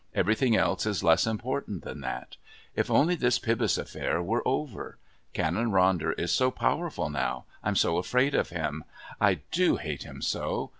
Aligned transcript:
Everything 0.15 0.55
else 0.55 0.87
is 0.87 1.03
less 1.03 1.27
important 1.27 1.83
than 1.83 2.01
that. 2.01 2.35
If 2.75 2.89
only 2.89 3.13
this 3.13 3.37
Pybus 3.37 3.77
affair 3.77 4.19
were 4.19 4.41
over! 4.47 4.97
Canon 5.33 5.69
Ronder 5.69 6.19
is 6.19 6.31
so 6.31 6.49
powerful 6.49 7.11
now. 7.11 7.45
I'm 7.63 7.75
so 7.75 7.97
afraid 7.97 8.33
of 8.33 8.49
him. 8.49 8.83
I 9.19 9.41
do 9.51 9.75
hate 9.75 10.01
him 10.01 10.23
so! 10.23 10.69